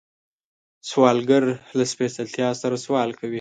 [0.89, 1.43] سوالګر
[1.77, 3.29] له سپېڅلتیا سره سوال کوي